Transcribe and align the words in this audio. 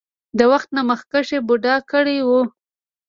د 0.37 0.39
وخت 0.51 0.69
نه 0.75 0.81
مخکښې 0.89 1.39
بوډا 1.47 1.75
کړے 1.91 2.17
وۀ 2.27 2.39
ـ 2.45 2.49